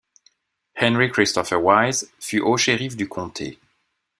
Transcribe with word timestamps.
Henry 0.77 1.11
Christopher 1.11 1.59
Wise, 1.61 2.09
fut 2.19 2.41
haut-shérif 2.41 2.95
du 2.97 3.07
comté. 3.07 3.59